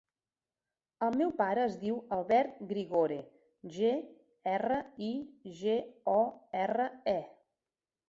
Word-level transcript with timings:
El 1.07 1.17
meu 1.19 1.33
pare 1.41 1.63
es 1.65 1.75
diu 1.83 1.99
Albert 2.17 2.57
Grigore: 2.73 3.19
ge, 3.77 3.93
erra, 4.57 4.83
i, 5.13 5.15
ge, 5.63 5.81
o, 6.19 6.21
erra, 6.67 6.93
e. 7.17 7.21